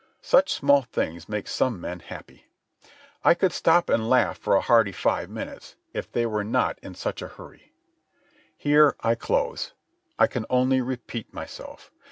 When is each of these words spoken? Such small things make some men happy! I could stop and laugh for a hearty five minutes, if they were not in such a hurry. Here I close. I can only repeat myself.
Such 0.23 0.51
small 0.51 0.81
things 0.81 1.29
make 1.29 1.47
some 1.47 1.79
men 1.79 1.99
happy! 1.99 2.47
I 3.23 3.35
could 3.35 3.51
stop 3.53 3.87
and 3.87 4.09
laugh 4.09 4.35
for 4.39 4.55
a 4.55 4.59
hearty 4.61 4.91
five 4.91 5.29
minutes, 5.29 5.75
if 5.93 6.11
they 6.11 6.25
were 6.25 6.43
not 6.43 6.79
in 6.81 6.95
such 6.95 7.21
a 7.21 7.27
hurry. 7.27 7.71
Here 8.57 8.95
I 9.01 9.13
close. 9.13 9.73
I 10.17 10.25
can 10.25 10.47
only 10.49 10.81
repeat 10.81 11.31
myself. 11.31 11.91